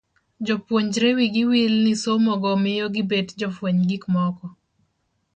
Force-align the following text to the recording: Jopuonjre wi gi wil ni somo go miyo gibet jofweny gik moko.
Jopuonjre 0.45 1.09
wi 1.17 1.25
gi 1.33 1.43
wil 1.49 1.73
ni 1.85 1.93
somo 2.03 2.33
go 2.41 2.51
miyo 2.63 2.85
gibet 2.95 3.27
jofweny 3.39 3.81
gik 3.89 4.03
moko. 4.13 4.45